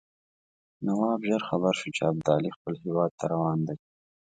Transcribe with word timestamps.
نواب 0.85 1.21
ژر 1.29 1.41
خبر 1.49 1.73
شو 1.79 1.89
چې 1.95 2.01
ابدالي 2.11 2.49
خپل 2.57 2.73
هیواد 2.83 3.11
ته 3.19 3.25
روان 3.33 3.57
دی. 3.67 3.75